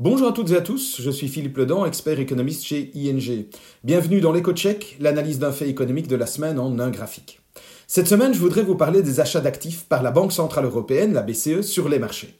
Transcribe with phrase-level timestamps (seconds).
[0.00, 3.46] Bonjour à toutes et à tous, je suis Philippe Ledan, expert économiste chez ING.
[3.84, 7.40] Bienvenue dans l'éco-check, l'analyse d'un fait économique de la semaine en un graphique.
[7.86, 11.22] Cette semaine, je voudrais vous parler des achats d'actifs par la Banque Centrale Européenne, la
[11.22, 12.34] BCE, sur les marchés.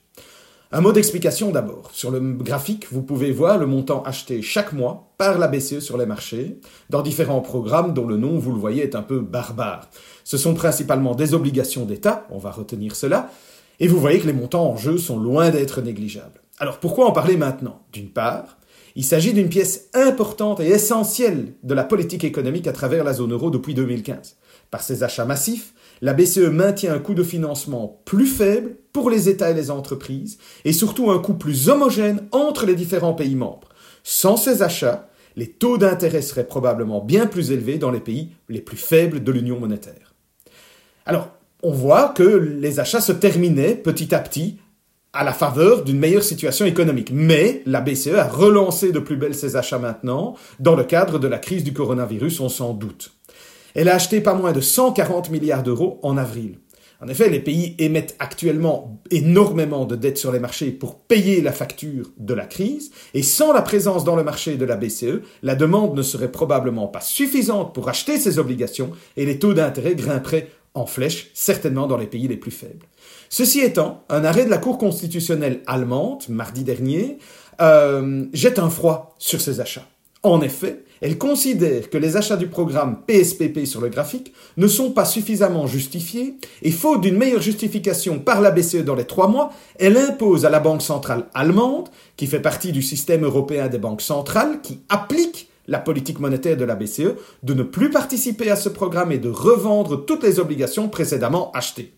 [0.72, 1.90] Un mot d'explication d'abord.
[1.92, 5.96] Sur le graphique, vous pouvez voir le montant acheté chaque mois par la BCE sur
[5.96, 6.58] les marchés,
[6.90, 9.88] dans différents programmes dont le nom, vous le voyez, est un peu barbare.
[10.24, 13.30] Ce sont principalement des obligations d'État, on va retenir cela,
[13.78, 16.43] et vous voyez que les montants en jeu sont loin d'être négligeables.
[16.58, 17.82] Alors pourquoi en parler maintenant?
[17.92, 18.58] D'une part,
[18.96, 23.32] il s'agit d'une pièce importante et essentielle de la politique économique à travers la zone
[23.32, 24.36] euro depuis 2015.
[24.70, 29.28] Par ses achats massifs, la BCE maintient un coût de financement plus faible pour les
[29.28, 33.68] États et les entreprises, et surtout un coût plus homogène entre les différents pays membres.
[34.04, 38.60] Sans ces achats, les taux d'intérêt seraient probablement bien plus élevés dans les pays les
[38.60, 40.14] plus faibles de l'Union monétaire.
[41.06, 41.30] Alors,
[41.62, 44.58] on voit que les achats se terminaient petit à petit
[45.14, 47.10] à la faveur d'une meilleure situation économique.
[47.12, 51.28] Mais la BCE a relancé de plus belle ses achats maintenant, dans le cadre de
[51.28, 53.12] la crise du coronavirus, on s'en doute.
[53.74, 56.58] Elle a acheté pas moins de 140 milliards d'euros en avril.
[57.00, 61.52] En effet, les pays émettent actuellement énormément de dettes sur les marchés pour payer la
[61.52, 65.54] facture de la crise, et sans la présence dans le marché de la BCE, la
[65.54, 70.50] demande ne serait probablement pas suffisante pour acheter ces obligations, et les taux d'intérêt grimperaient
[70.74, 72.86] en flèche, certainement dans les pays les plus faibles.
[73.28, 77.18] Ceci étant, un arrêt de la Cour constitutionnelle allemande, mardi dernier,
[77.60, 79.86] euh, jette un froid sur ces achats.
[80.24, 84.90] En effet, elle considère que les achats du programme PSPP sur le graphique ne sont
[84.90, 89.52] pas suffisamment justifiés et faute d'une meilleure justification par la BCE dans les trois mois,
[89.78, 94.00] elle impose à la Banque centrale allemande, qui fait partie du système européen des banques
[94.00, 98.70] centrales, qui applique la politique monétaire de la BCE, de ne plus participer à ce
[98.70, 101.92] programme et de revendre toutes les obligations précédemment achetées.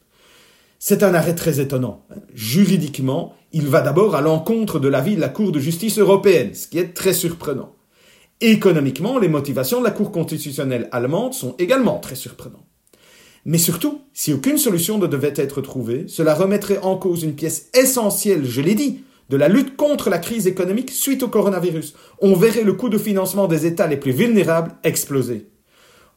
[0.80, 2.04] C'est un arrêt très étonnant.
[2.34, 6.66] Juridiquement, il va d'abord à l'encontre de l'avis de la Cour de justice européenne, ce
[6.66, 7.75] qui est très surprenant.
[8.40, 12.66] Économiquement, les motivations de la Cour constitutionnelle allemande sont également très surprenantes.
[13.46, 17.70] Mais surtout, si aucune solution ne devait être trouvée, cela remettrait en cause une pièce
[17.72, 21.94] essentielle, je l'ai dit, de la lutte contre la crise économique suite au coronavirus.
[22.20, 25.48] On verrait le coût de financement des États les plus vulnérables exploser.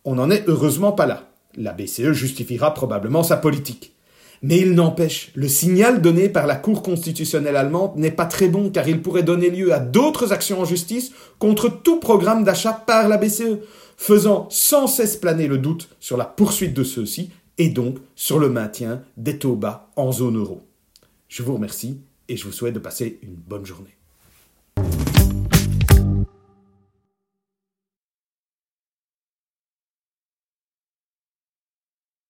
[0.06, 1.32] On n'en est heureusement pas là.
[1.56, 3.96] La BCE justifiera probablement sa politique.
[4.42, 8.70] Mais il n'empêche, le signal donné par la Cour constitutionnelle allemande n'est pas très bon
[8.70, 13.10] car il pourrait donner lieu à d'autres actions en justice contre tout programme d'achat par
[13.10, 13.60] la BCE,
[13.98, 18.50] faisant sans cesse planer le doute sur la poursuite de ceux-ci et donc sur le
[18.50, 20.66] maintien des taux bas en zone euro.
[21.28, 22.00] Je vous remercie
[22.30, 23.99] et je vous souhaite de passer une bonne journée.